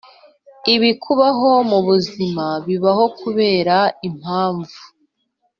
Ibikubaho 0.75 1.51
mu 1.69 1.79
buzima 1.87 2.45
bibaho 2.67 3.05
kubera 3.19 3.77
impamvu 4.07 4.79